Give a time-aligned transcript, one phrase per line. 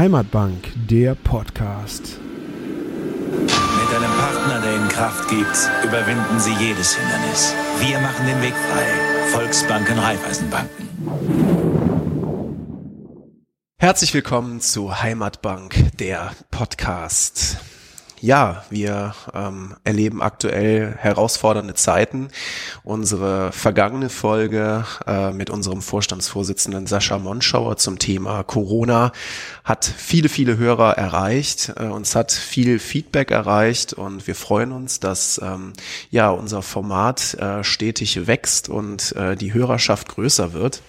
[0.00, 2.18] Heimatbank, der Podcast.
[2.22, 3.50] Mit
[3.94, 7.54] einem Partner, der Ihnen Kraft gibt, überwinden Sie jedes Hindernis.
[7.80, 8.86] Wir machen den Weg frei.
[9.30, 10.86] Volksbanken, Raiffeisenbanken.
[13.78, 17.58] Herzlich willkommen zu Heimatbank, der Podcast.
[18.22, 22.28] Ja, wir ähm, erleben aktuell herausfordernde Zeiten.
[22.84, 29.12] Unsere vergangene Folge äh, mit unserem Vorstandsvorsitzenden Sascha Monschauer zum Thema Corona
[29.64, 31.72] hat viele, viele Hörer erreicht.
[31.76, 35.72] Äh, uns hat viel Feedback erreicht und wir freuen uns, dass ähm,
[36.10, 40.82] ja unser Format äh, stetig wächst und äh, die Hörerschaft größer wird.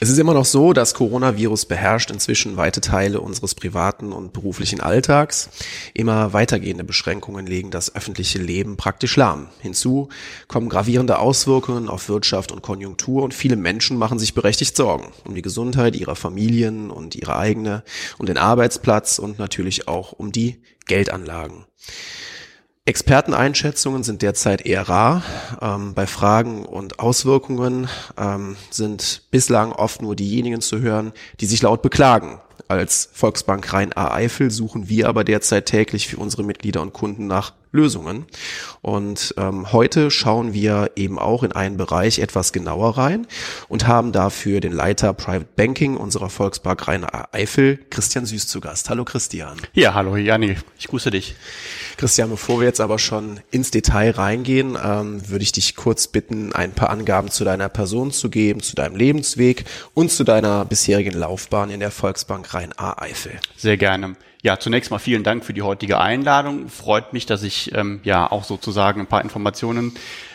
[0.00, 4.80] Es ist immer noch so, das Coronavirus beherrscht inzwischen weite Teile unseres privaten und beruflichen
[4.80, 5.50] Alltags.
[5.94, 9.48] Immer weitergehende Beschränkungen legen das öffentliche Leben praktisch lahm.
[9.60, 10.08] Hinzu
[10.48, 15.34] kommen gravierende Auswirkungen auf Wirtschaft und Konjunktur und viele Menschen machen sich berechtigt Sorgen um
[15.34, 17.84] die Gesundheit ihrer Familien und ihre eigene,
[18.18, 21.64] um den Arbeitsplatz und natürlich auch um die Geldanlagen.
[22.84, 25.22] Experteneinschätzungen sind derzeit eher rar.
[25.60, 27.88] Ähm, bei Fragen und Auswirkungen
[28.18, 32.40] ähm, sind bislang oft nur diejenigen zu hören, die sich laut beklagen.
[32.66, 38.26] Als Volksbank Rhein-A-Eifel suchen wir aber derzeit täglich für unsere Mitglieder und Kunden nach Lösungen.
[38.82, 43.26] Und ähm, heute schauen wir eben auch in einen Bereich etwas genauer rein
[43.68, 48.90] und haben dafür den Leiter Private Banking unserer Volksbank Rhein-A-Eifel, Christian Süß, zu Gast.
[48.90, 49.56] Hallo Christian.
[49.72, 51.34] Ja, hallo Janni, ich grüße dich.
[51.96, 56.52] Christian, bevor wir jetzt aber schon ins Detail reingehen, ähm, würde ich dich kurz bitten,
[56.52, 61.14] ein paar Angaben zu deiner Person zu geben, zu deinem Lebensweg und zu deiner bisherigen
[61.14, 63.32] Laufbahn in der Volksbank Rhein-A-Eifel.
[63.56, 64.16] Sehr gerne.
[64.42, 66.68] Ja, zunächst mal vielen Dank für die heutige Einladung.
[66.68, 69.94] Freut mich, dass ich ähm, ja auch sozusagen ein paar Informationen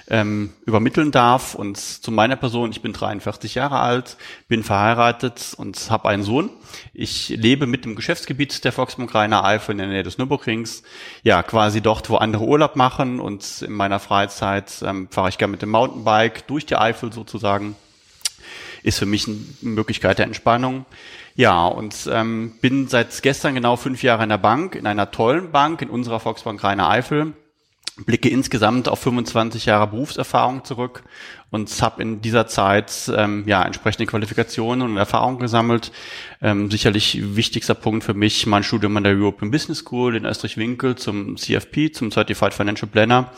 [0.10, 1.56] ähm, übermitteln darf.
[1.56, 6.50] Und zu meiner Person, ich bin 43 Jahre alt, bin verheiratet und habe einen Sohn.
[6.94, 10.84] Ich lebe mit dem Geschäftsgebiet der Volksbank Rheiner Eifel in der Nähe des Nürburgrings.
[11.24, 13.20] Ja, quasi dort, wo andere Urlaub machen.
[13.20, 17.76] Und in meiner Freizeit ähm, fahre ich gerne mit dem Mountainbike durch die Eifel sozusagen.
[18.84, 20.86] Ist für mich eine Möglichkeit der Entspannung.
[21.36, 25.52] Ja, und ähm, bin seit gestern genau fünf Jahre in der Bank, in einer tollen
[25.52, 27.34] Bank, in unserer Volksbank Rheiner Eifel.
[28.06, 31.04] Blicke insgesamt auf 25 Jahre Berufserfahrung zurück
[31.50, 35.92] und habe in dieser Zeit ähm, ja entsprechende Qualifikationen und Erfahrungen gesammelt.
[36.42, 40.96] Ähm, sicherlich wichtigster Punkt für mich mein Studium an der European Business School in Österreich-Winkel
[40.96, 43.32] zum CFP, zum Certified Financial Planner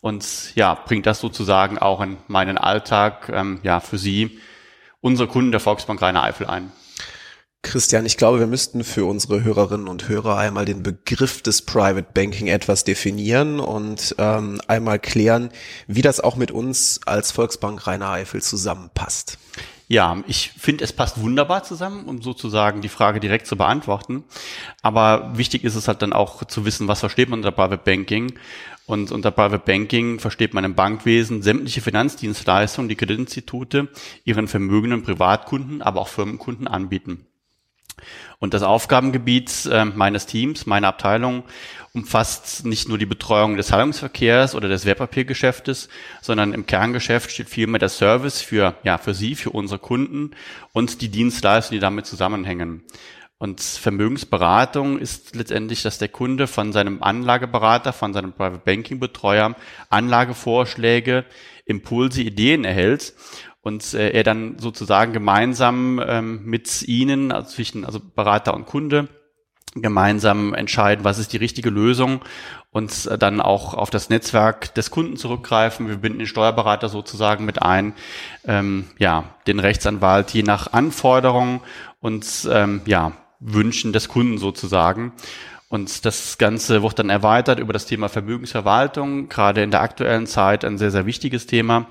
[0.00, 4.38] und ja bringt das sozusagen auch in meinen Alltag ähm, ja für Sie
[5.00, 6.72] unsere Kunden der Volksbank Rheiner Eifel ein.
[7.62, 12.06] Christian, ich glaube, wir müssten für unsere Hörerinnen und Hörer einmal den Begriff des Private
[12.14, 15.50] Banking etwas definieren und ähm, einmal klären,
[15.86, 19.38] wie das auch mit uns als Volksbank Rhein-Eifel zusammenpasst.
[19.88, 24.24] Ja, ich finde, es passt wunderbar zusammen, um sozusagen die Frage direkt zu beantworten.
[24.82, 28.34] Aber wichtig ist es halt dann auch zu wissen, was versteht man unter Private Banking.
[28.86, 33.88] Und unter Private Banking versteht man im Bankwesen sämtliche Finanzdienstleistungen, die Kreditinstitute
[34.24, 37.26] ihren vermögenden Privatkunden, aber auch Firmenkunden anbieten.
[38.38, 41.44] Und das Aufgabengebiet äh, meines Teams, meiner Abteilung,
[41.92, 45.88] umfasst nicht nur die Betreuung des Zahlungsverkehrs oder des Wertpapiergeschäftes,
[46.20, 50.32] sondern im Kerngeschäft steht vielmehr der Service für, ja, für Sie, für unsere Kunden
[50.72, 52.84] und die Dienstleistungen, die damit zusammenhängen.
[53.38, 59.54] Und Vermögensberatung ist letztendlich, dass der Kunde von seinem Anlageberater, von seinem Private Banking Betreuer
[59.90, 61.24] Anlagevorschläge,
[61.64, 63.14] Impulse, Ideen erhält
[63.68, 69.08] und äh, er dann sozusagen gemeinsam ähm, mit Ihnen, also zwischen also Berater und Kunde,
[69.74, 72.22] gemeinsam entscheiden, was ist die richtige Lösung
[72.70, 75.86] und äh, dann auch auf das Netzwerk des Kunden zurückgreifen.
[75.86, 77.92] Wir binden den Steuerberater sozusagen mit ein,
[78.46, 81.60] ähm, ja, den Rechtsanwalt je nach Anforderung
[82.00, 85.12] und ähm, ja, Wünschen des Kunden sozusagen.
[85.68, 90.64] Und das Ganze wird dann erweitert über das Thema Vermögensverwaltung, gerade in der aktuellen Zeit
[90.64, 91.86] ein sehr, sehr wichtiges Thema.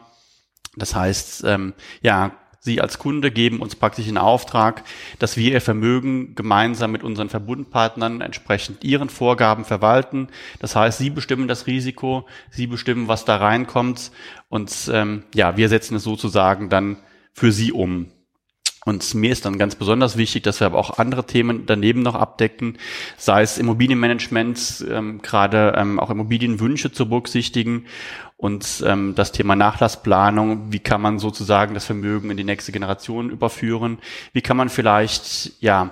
[0.78, 4.84] Das heißt, ähm, ja, Sie als Kunde geben uns praktisch in Auftrag,
[5.20, 10.28] dass wir Ihr Vermögen gemeinsam mit unseren Verbundpartnern entsprechend Ihren Vorgaben verwalten.
[10.60, 14.12] Das heißt, Sie bestimmen das Risiko, Sie bestimmen, was da reinkommt
[14.50, 16.98] und ähm, ja, wir setzen es sozusagen dann
[17.32, 18.08] für Sie um.
[18.88, 22.16] Und mir ist dann ganz besonders wichtig, dass wir aber auch andere Themen daneben noch
[22.16, 22.78] abdecken,
[23.18, 27.86] sei es Immobilienmanagement, ähm, gerade ähm, auch Immobilienwünsche zu berücksichtigen
[28.38, 33.30] und ähm, das Thema Nachlassplanung, wie kann man sozusagen das Vermögen in die nächste Generation
[33.30, 33.98] überführen,
[34.32, 35.90] wie kann man vielleicht ja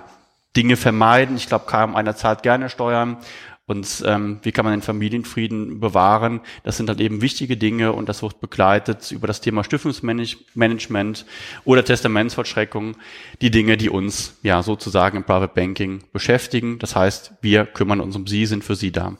[0.56, 1.36] Dinge vermeiden.
[1.36, 3.18] Ich glaube, kaum einer zahlt gerne Steuern
[3.66, 6.40] Und ähm, wie kann man den Familienfrieden bewahren?
[6.62, 11.26] Das sind halt eben wichtige Dinge und das wird begleitet über das Thema Stiftungsmanagement
[11.64, 12.96] oder Testamentsvollstreckung,
[13.40, 16.78] die Dinge, die uns ja sozusagen im Private Banking beschäftigen.
[16.78, 19.16] Das heißt, wir kümmern uns um Sie, sind für Sie da.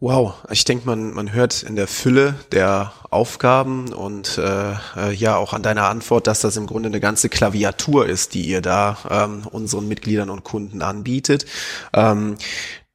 [0.00, 5.34] Wow, ich denke, man, man hört in der Fülle der Aufgaben und äh, äh, ja
[5.34, 8.96] auch an deiner Antwort, dass das im Grunde eine ganze Klaviatur ist, die ihr da
[9.10, 11.46] ähm, unseren Mitgliedern und Kunden anbietet.
[11.92, 12.36] Ähm,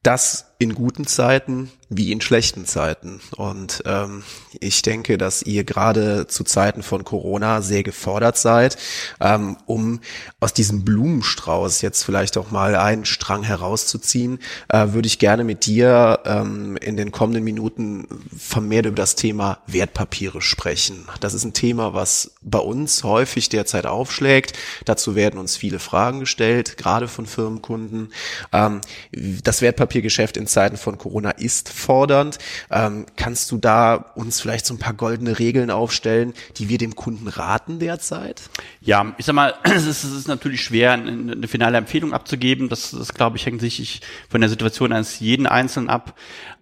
[0.02, 3.20] das in guten Zeiten wie in schlechten Zeiten.
[3.36, 4.22] Und ähm,
[4.58, 8.76] ich denke, dass ihr gerade zu Zeiten von Corona sehr gefordert seid,
[9.20, 10.00] ähm, um
[10.40, 14.38] aus diesem Blumenstrauß jetzt vielleicht auch mal einen Strang herauszuziehen,
[14.68, 18.06] äh, würde ich gerne mit dir ähm, in den kommenden Minuten
[18.36, 21.06] vermehrt über das Thema Wertpapiere sprechen.
[21.20, 24.54] Das ist ein Thema, was bei uns häufig derzeit aufschlägt.
[24.84, 28.12] Dazu werden uns viele Fragen gestellt, gerade von Firmenkunden.
[28.52, 28.80] Ähm,
[29.12, 32.38] das Wertpapiergeschäft in Zeiten von Corona ist fordernd.
[32.70, 36.94] Ähm, kannst du da uns vielleicht so ein paar goldene Regeln aufstellen, die wir dem
[36.94, 38.42] Kunden raten derzeit?
[38.80, 42.68] Ja, ich sag mal, es ist, es ist natürlich schwer, eine, eine finale Empfehlung abzugeben.
[42.68, 46.16] Das, das glaube ich, hängt sich von der Situation eines jeden Einzelnen ab.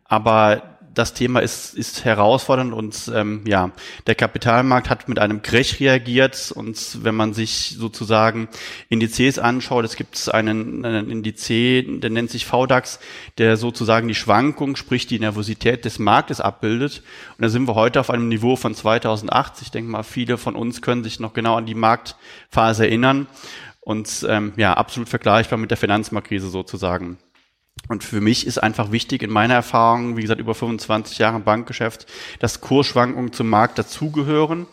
[0.04, 3.70] Aber das Thema ist, ist herausfordernd und ähm, ja,
[4.06, 8.48] der Kapitalmarkt hat mit einem Crash reagiert und wenn man sich sozusagen
[8.88, 13.00] Indizes anschaut, es gibt einen, einen Indiz, der nennt sich VDAX,
[13.38, 17.02] der sozusagen die Schwankung, sprich die Nervosität des Marktes abbildet
[17.36, 19.62] und da sind wir heute auf einem Niveau von 2008.
[19.62, 23.26] Ich denke mal, viele von uns können sich noch genau an die Marktphase erinnern
[23.80, 27.18] und ähm, ja, absolut vergleichbar mit der Finanzmarktkrise sozusagen.
[27.88, 31.44] Und für mich ist einfach wichtig in meiner Erfahrung, wie gesagt, über 25 Jahre im
[31.44, 32.06] Bankgeschäft,
[32.38, 34.66] dass Kursschwankungen zum Markt dazugehören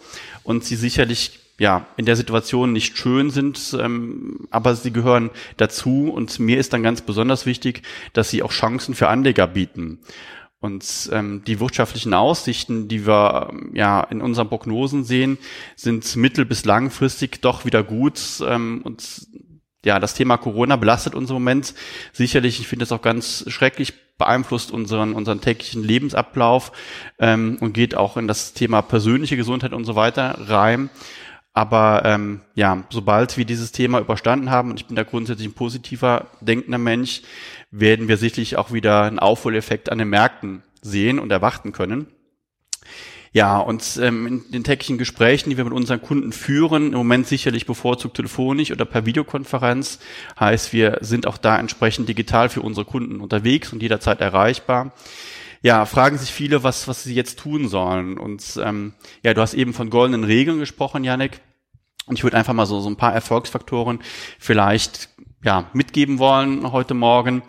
[0.44, 6.10] und sie sicherlich ja in der Situation nicht schön sind, ähm, aber sie gehören dazu.
[6.10, 10.00] Und mir ist dann ganz besonders wichtig, dass sie auch Chancen für Anleger bieten.
[10.62, 15.38] Und ähm, die wirtschaftlichen Aussichten, die wir ähm, ja in unseren Prognosen sehen,
[15.76, 18.20] sind mittel- bis langfristig doch wieder gut.
[18.46, 19.28] Ähm, und
[19.86, 21.74] ja, das Thema Corona belastet uns im Moment
[22.12, 22.60] sicherlich.
[22.60, 26.74] Ich finde es auch ganz schrecklich, beeinflusst unseren, unseren täglichen Lebensablauf
[27.20, 30.90] ähm, und geht auch in das Thema persönliche Gesundheit und so weiter rein.
[31.54, 35.54] Aber ähm, ja, sobald wir dieses Thema überstanden haben, und ich bin da grundsätzlich ein
[35.54, 37.22] positiver denkender Mensch,
[37.72, 42.08] werden wir sicherlich auch wieder einen Aufholeffekt an den Märkten sehen und erwarten können.
[43.32, 47.28] Ja, und ähm, in den täglichen Gesprächen, die wir mit unseren Kunden führen, im Moment
[47.28, 50.00] sicherlich bevorzugt telefonisch oder per Videokonferenz,
[50.40, 54.94] heißt, wir sind auch da entsprechend digital für unsere Kunden unterwegs und jederzeit erreichbar.
[55.62, 58.18] Ja, fragen sich viele, was, was sie jetzt tun sollen.
[58.18, 58.94] Und ähm,
[59.24, 61.42] ja, du hast eben von goldenen Regeln gesprochen, Janik.
[62.06, 64.00] Und ich würde einfach mal so, so ein paar Erfolgsfaktoren
[64.40, 65.10] vielleicht
[65.44, 67.44] ja, mitgeben wollen heute Morgen,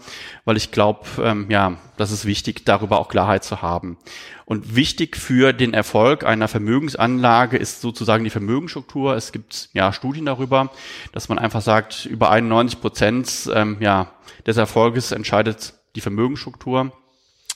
[0.45, 3.99] weil ich glaube, ähm, ja, das ist wichtig, darüber auch Klarheit zu haben.
[4.45, 9.17] Und wichtig für den Erfolg einer Vermögensanlage ist sozusagen die Vermögensstruktur.
[9.17, 10.71] Es gibt ja Studien darüber,
[11.13, 14.13] dass man einfach sagt, über 91 Prozent ähm, ja,
[14.47, 16.93] des Erfolges entscheidet die Vermögensstruktur.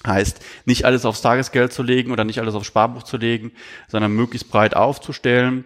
[0.07, 3.53] Heißt, nicht alles aufs Tagesgeld zu legen oder nicht alles aufs Sparbuch zu legen,
[3.89, 5.65] sondern möglichst breit aufzustellen.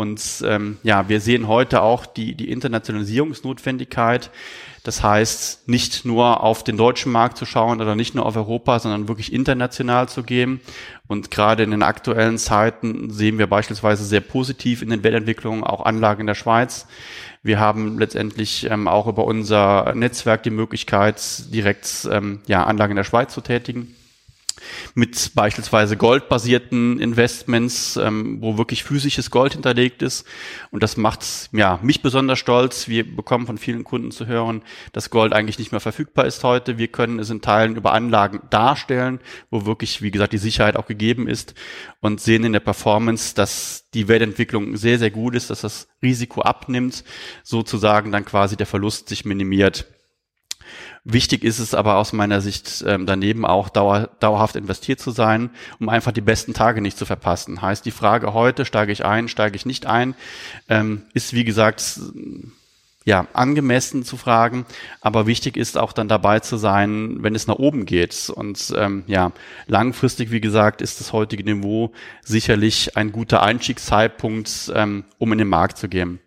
[0.00, 4.30] Und ähm, ja, wir sehen heute auch die, die Internationalisierungsnotwendigkeit.
[4.82, 8.78] Das heißt, nicht nur auf den deutschen Markt zu schauen oder nicht nur auf Europa,
[8.78, 10.62] sondern wirklich international zu gehen.
[11.06, 15.84] Und gerade in den aktuellen Zeiten sehen wir beispielsweise sehr positiv in den Wertentwicklungen auch
[15.84, 16.86] Anlagen in der Schweiz.
[17.42, 21.20] Wir haben letztendlich ähm, auch über unser Netzwerk die Möglichkeit,
[21.52, 23.96] direkt ähm, ja, Anlagen in der Schweiz zu tätigen
[24.94, 30.26] mit beispielsweise goldbasierten Investments, ähm, wo wirklich physisches Gold hinterlegt ist.
[30.70, 32.88] Und das macht ja, mich besonders stolz.
[32.88, 34.62] Wir bekommen von vielen Kunden zu hören,
[34.92, 36.78] dass Gold eigentlich nicht mehr verfügbar ist heute.
[36.78, 40.86] Wir können es in Teilen über Anlagen darstellen, wo wirklich, wie gesagt, die Sicherheit auch
[40.86, 41.54] gegeben ist
[42.00, 46.42] und sehen in der Performance, dass die Wertentwicklung sehr, sehr gut ist, dass das Risiko
[46.42, 47.04] abnimmt,
[47.42, 49.86] sozusagen dann quasi der Verlust sich minimiert.
[51.12, 55.50] Wichtig ist es aber aus meiner Sicht ähm, daneben auch dauer, dauerhaft investiert zu sein,
[55.80, 57.62] um einfach die besten Tage nicht zu verpassen.
[57.62, 60.14] Heißt die Frage heute, steige ich ein, steige ich nicht ein,
[60.68, 62.00] ähm, ist wie gesagt
[63.04, 64.66] ja, angemessen zu fragen,
[65.00, 68.30] aber wichtig ist auch dann dabei zu sein, wenn es nach oben geht.
[68.30, 69.32] Und ähm, ja,
[69.66, 75.48] langfristig, wie gesagt, ist das heutige Niveau sicherlich ein guter Einstiegszeitpunkt, ähm, um in den
[75.48, 76.20] Markt zu gehen.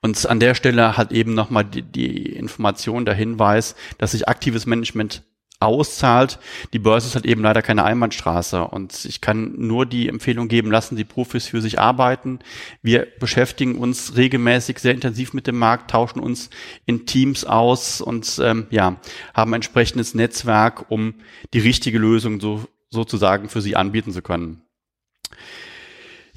[0.00, 4.66] Und an der Stelle hat eben nochmal die, die Information, der Hinweis, dass sich aktives
[4.66, 5.22] Management
[5.60, 6.38] auszahlt.
[6.72, 10.70] Die Börse ist halt eben leider keine Einbahnstraße und ich kann nur die Empfehlung geben,
[10.70, 12.38] lassen die Profis für sich arbeiten.
[12.82, 16.50] Wir beschäftigen uns regelmäßig sehr intensiv mit dem Markt, tauschen uns
[16.86, 19.00] in Teams aus und ähm, ja,
[19.34, 21.14] haben entsprechendes Netzwerk, um
[21.52, 24.62] die richtige Lösung so, sozusagen für sie anbieten zu können.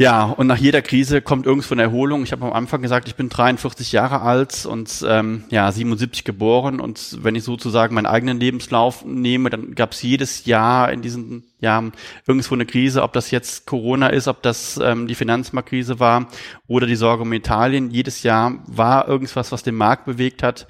[0.01, 2.23] Ja, und nach jeder Krise kommt irgendwo eine Erholung.
[2.23, 6.79] Ich habe am Anfang gesagt, ich bin 43 Jahre alt und ähm, ja 77 geboren.
[6.79, 11.43] Und wenn ich sozusagen meinen eigenen Lebenslauf nehme, dann gab es jedes Jahr in diesen
[11.59, 11.91] Jahren
[12.25, 16.25] irgendwo eine Krise, ob das jetzt Corona ist, ob das ähm, die Finanzmarktkrise war
[16.65, 17.91] oder die Sorge um Italien.
[17.91, 20.65] Jedes Jahr war irgendwas, was den Markt bewegt hat.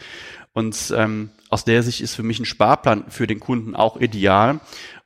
[0.52, 4.60] Und ähm, aus der Sicht ist für mich ein Sparplan für den Kunden auch ideal.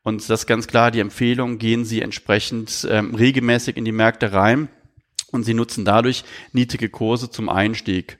[0.05, 4.33] Und das ist ganz klar die Empfehlung, gehen Sie entsprechend ähm, regelmäßig in die Märkte
[4.33, 4.69] rein
[5.31, 8.19] und Sie nutzen dadurch niedrige Kurse zum Einstieg.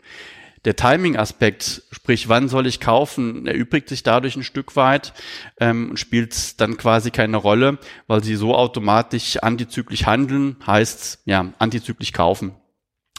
[0.66, 5.14] Der Timing-Aspekt, sprich, wann soll ich kaufen, erübrigt sich dadurch ein Stück weit
[5.60, 7.78] ähm, und spielt dann quasi keine Rolle,
[8.08, 12.56] weil sie so automatisch antizyklisch handeln, heißt ja antizyklisch kaufen.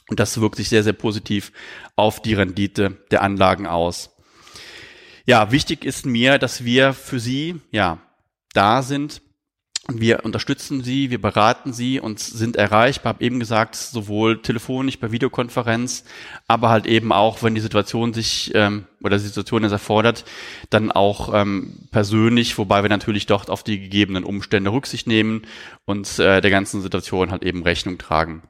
[0.09, 1.53] Und das wirkt sich sehr, sehr positiv
[1.95, 4.11] auf die Rendite der Anlagen aus.
[5.25, 8.01] Ja, wichtig ist mir, dass wir für Sie ja
[8.57, 9.23] da sind.
[9.89, 13.15] Wir unterstützen sie, wir beraten sie und sind erreichbar.
[13.15, 16.05] Hab eben gesagt, sowohl telefonisch, per Videokonferenz,
[16.49, 20.25] aber halt eben auch, wenn die Situation sich ähm, oder die Situation es erfordert,
[20.71, 25.43] dann auch ähm, persönlich, wobei wir natürlich dort auf die gegebenen Umstände Rücksicht nehmen
[25.85, 28.43] und äh, der ganzen Situation halt eben Rechnung tragen.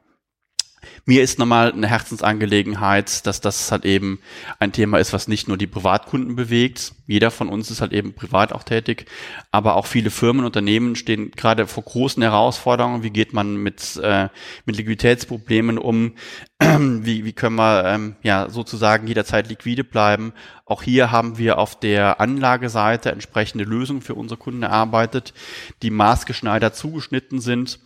[1.05, 4.19] Mir ist nochmal eine Herzensangelegenheit, dass das halt eben
[4.59, 6.93] ein Thema ist, was nicht nur die Privatkunden bewegt.
[7.07, 9.05] Jeder von uns ist halt eben privat auch tätig,
[9.51, 13.03] aber auch viele Firmen, Unternehmen stehen gerade vor großen Herausforderungen.
[13.03, 14.27] Wie geht man mit, äh,
[14.65, 16.13] mit Liquiditätsproblemen um?
[16.59, 20.33] wie, wie können wir ähm, ja sozusagen jederzeit liquide bleiben?
[20.65, 25.33] Auch hier haben wir auf der Anlageseite entsprechende Lösungen für unsere Kunden erarbeitet,
[25.81, 27.79] die maßgeschneidert zugeschnitten sind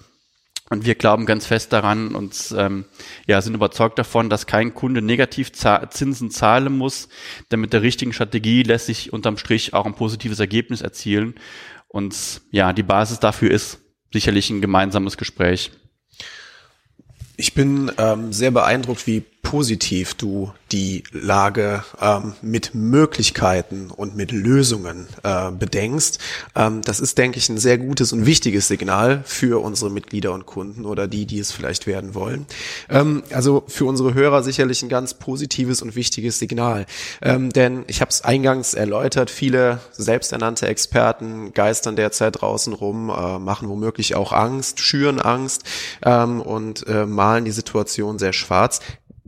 [0.72, 2.86] und wir glauben ganz fest daran und ähm,
[3.28, 7.10] ja, sind überzeugt davon, dass kein Kunde negativ Zinsen zahlen muss.
[7.52, 11.36] Denn mit der richtigen Strategie lässt sich unterm Strich auch ein positives Ergebnis erzielen.
[11.90, 13.80] Und ja, die Basis dafür ist
[14.14, 15.72] sicherlich ein gemeinsames Gespräch.
[17.36, 24.32] Ich bin ähm, sehr beeindruckt, wie positiv du die Lage ähm, mit Möglichkeiten und mit
[24.32, 26.20] Lösungen äh, bedenkst.
[26.56, 30.46] Ähm, das ist, denke ich, ein sehr gutes und wichtiges Signal für unsere Mitglieder und
[30.46, 32.46] Kunden oder die, die es vielleicht werden wollen.
[32.90, 36.86] Ähm, also für unsere Hörer sicherlich ein ganz positives und wichtiges Signal.
[37.22, 43.38] Ähm, denn ich habe es eingangs erläutert, viele selbsternannte Experten geistern derzeit draußen rum, äh,
[43.38, 45.64] machen womöglich auch Angst, schüren Angst
[46.06, 48.80] ähm, und äh, malen die Situation sehr schwarz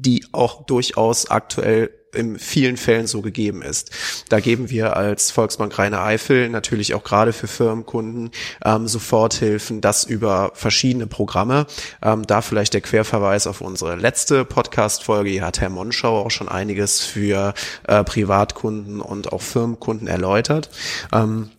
[0.05, 3.91] die auch durchaus aktuell in vielen Fällen so gegeben ist.
[4.29, 8.31] Da geben wir als Volksbank Rheine Eifel natürlich auch gerade für Firmenkunden
[8.63, 11.65] ähm, Soforthilfen, das über verschiedene Programme.
[12.01, 15.29] Ähm, da vielleicht der Querverweis auf unsere letzte Podcast-Folge.
[15.31, 17.53] Hier hat Herr Monschau auch schon einiges für
[17.87, 20.69] äh, Privatkunden und auch Firmenkunden erläutert.
[21.11, 21.49] Ähm,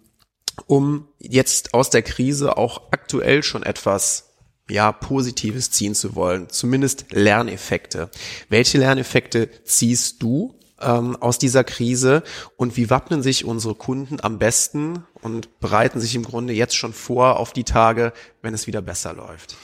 [0.67, 4.24] um jetzt aus der Krise auch aktuell schon etwas
[4.69, 8.11] ja, Positives ziehen zu wollen, zumindest Lerneffekte.
[8.49, 12.23] Welche Lerneffekte ziehst du ähm, aus dieser Krise
[12.57, 16.93] und wie wappnen sich unsere Kunden am besten und bereiten sich im Grunde jetzt schon
[16.93, 19.57] vor auf die Tage, wenn es wieder besser läuft?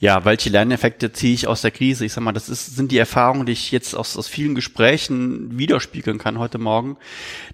[0.00, 2.04] Ja, welche Lerneffekte ziehe ich aus der Krise?
[2.04, 5.58] Ich sag mal, das ist, sind die Erfahrungen, die ich jetzt aus, aus vielen Gesprächen
[5.58, 6.96] widerspiegeln kann heute Morgen.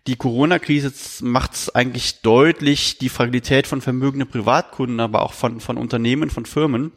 [0.06, 0.92] Die Corona-Krise
[1.24, 6.44] macht es eigentlich deutlich, die Fragilität von vermögenden Privatkunden, aber auch von, von Unternehmen, von
[6.44, 6.92] Firmen.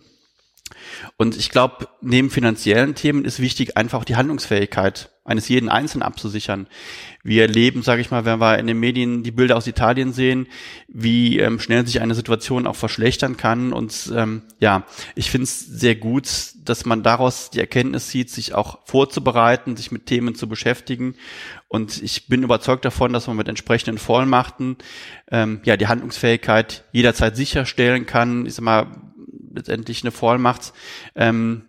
[1.18, 6.68] Und ich glaube, neben finanziellen Themen ist wichtig, einfach die Handlungsfähigkeit eines jeden Einzelnen abzusichern.
[7.22, 10.48] Wir erleben, sage ich mal, wenn wir in den Medien die Bilder aus Italien sehen,
[10.88, 13.74] wie ähm, schnell sich eine Situation auch verschlechtern kann.
[13.74, 16.30] Und ähm, ja, ich finde es sehr gut,
[16.64, 21.16] dass man daraus die Erkenntnis sieht, sich auch vorzubereiten, sich mit Themen zu beschäftigen.
[21.68, 24.78] Und ich bin überzeugt davon, dass man mit entsprechenden Vollmachten
[25.30, 28.46] ähm, ja die Handlungsfähigkeit jederzeit sicherstellen kann.
[28.46, 28.88] Ich sag mal,
[29.54, 30.74] letztendlich eine Vollmacht
[31.16, 31.64] ähm,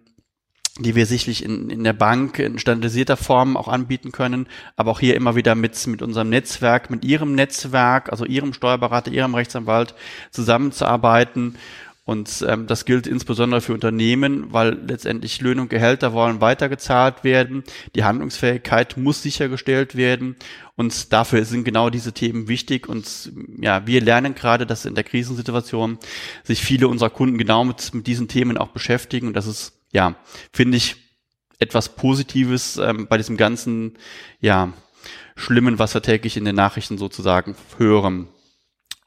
[0.79, 5.01] die wir sicherlich in, in der Bank in standardisierter Form auch anbieten können, aber auch
[5.01, 9.95] hier immer wieder mit, mit unserem Netzwerk, mit Ihrem Netzwerk, also Ihrem Steuerberater, Ihrem Rechtsanwalt
[10.31, 11.57] zusammenzuarbeiten.
[12.09, 17.65] Und ähm, das gilt insbesondere für Unternehmen, weil letztendlich Löhne und Gehälter wollen weitergezahlt werden.
[17.95, 20.37] Die Handlungsfähigkeit muss sichergestellt werden.
[20.75, 22.88] Und dafür sind genau diese Themen wichtig.
[22.88, 25.99] Und ja, wir lernen gerade, dass in der Krisensituation
[26.45, 29.27] sich viele unserer Kunden genau mit, mit diesen Themen auch beschäftigen.
[29.27, 30.15] Und das ist ja,
[30.50, 30.97] finde ich
[31.59, 33.99] etwas Positives ähm, bei diesem ganzen,
[34.41, 34.73] ja,
[35.37, 38.29] Schlimmen, was wir täglich in den Nachrichten sozusagen hören.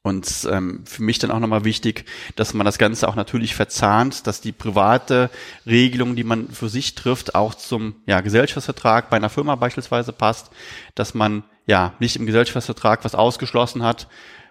[0.03, 2.05] Und ähm, für mich dann auch nochmal wichtig,
[2.35, 5.29] dass man das Ganze auch natürlich verzahnt, dass die private
[5.67, 10.49] Regelung, die man für sich trifft, auch zum ja, Gesellschaftsvertrag bei einer Firma beispielsweise passt,
[10.95, 14.07] dass man ja nicht im Gesellschaftsvertrag was ausgeschlossen hat,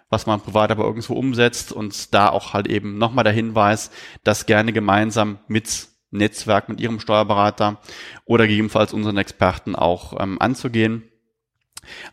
[0.08, 3.90] was man privat aber irgendwo umsetzt und da auch halt eben nochmal der Hinweis,
[4.22, 7.80] das gerne gemeinsam mit Netzwerk, mit Ihrem Steuerberater
[8.24, 11.09] oder gegebenenfalls unseren Experten auch ähm, anzugehen.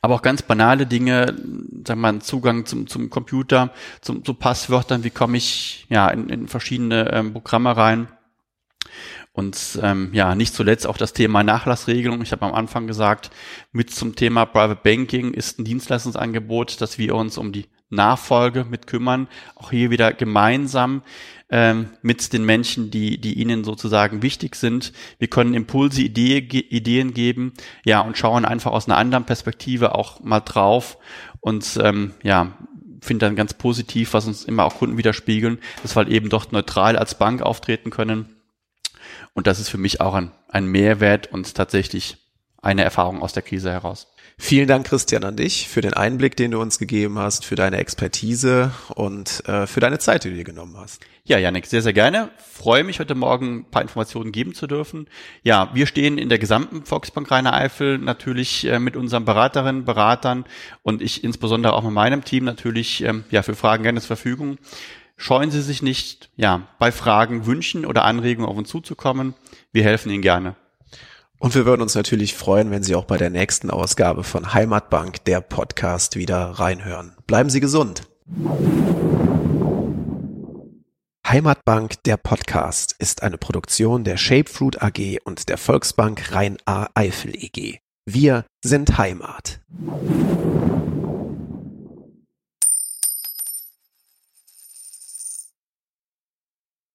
[0.01, 3.71] Aber auch ganz banale Dinge, sagen wir mal, Zugang zum, zum Computer,
[4.01, 8.07] zum, zu Passwörtern, wie komme ich ja in, in verschiedene ähm, Programme rein.
[9.33, 12.23] Und ähm, ja, nicht zuletzt auch das Thema Nachlassregelung.
[12.23, 13.29] Ich habe am Anfang gesagt,
[13.71, 18.87] mit zum Thema Private Banking ist ein Dienstleistungsangebot, dass wir uns um die Nachfolge mit
[18.87, 19.27] kümmern.
[19.55, 21.03] Auch hier wieder gemeinsam
[21.49, 24.93] ähm, mit den Menschen, die, die ihnen sozusagen wichtig sind.
[25.19, 27.53] Wir können Impulse, Idee, Ideen geben,
[27.85, 30.97] ja, und schauen einfach aus einer anderen Perspektive auch mal drauf
[31.39, 32.57] und ähm, ja,
[33.01, 36.51] finde dann ganz positiv, was uns immer auch Kunden widerspiegeln, dass wir halt eben doch
[36.51, 38.35] neutral als Bank auftreten können.
[39.33, 42.17] Und das ist für mich auch ein, ein Mehrwert und tatsächlich
[42.61, 44.07] eine Erfahrung aus der Krise heraus.
[44.39, 47.77] Vielen Dank, Christian, an dich für den Einblick, den du uns gegeben hast, für deine
[47.77, 51.01] Expertise und äh, für deine Zeit, die du dir genommen hast.
[51.23, 52.29] Ja, Janik, sehr, sehr gerne.
[52.37, 55.07] Freue mich, heute Morgen ein paar Informationen geben zu dürfen.
[55.41, 60.45] Ja, wir stehen in der gesamten Volksbank Rheine Eifel natürlich äh, mit unseren Beraterinnen, Beratern
[60.83, 64.59] und ich insbesondere auch mit meinem Team natürlich ähm, ja, für Fragen gerne zur Verfügung.
[65.17, 69.33] Scheuen Sie sich nicht, ja, bei Fragen, Wünschen oder Anregungen auf uns zuzukommen.
[69.71, 70.55] Wir helfen Ihnen gerne.
[71.39, 75.23] Und wir würden uns natürlich freuen, wenn Sie auch bei der nächsten Ausgabe von Heimatbank,
[75.25, 77.15] der Podcast, wieder reinhören.
[77.27, 78.03] Bleiben Sie gesund.
[81.27, 87.79] Heimatbank, der Podcast, ist eine Produktion der Shapefruit AG und der Volksbank Rhein-A-Eifel EG.
[88.05, 89.59] Wir sind Heimat.